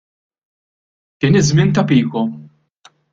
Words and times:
Kien 1.19 1.37
iż-żmien 1.41 1.73
ta' 1.75 1.83
Pico. 1.91 2.25